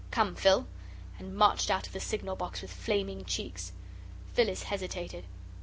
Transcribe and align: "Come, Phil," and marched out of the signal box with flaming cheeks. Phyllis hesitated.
"Come, 0.09 0.33
Phil," 0.33 0.65
and 1.19 1.35
marched 1.37 1.69
out 1.69 1.85
of 1.85 1.93
the 1.93 1.99
signal 1.99 2.35
box 2.35 2.63
with 2.63 2.73
flaming 2.73 3.23
cheeks. 3.23 3.71
Phyllis 4.33 4.63
hesitated. 4.63 5.25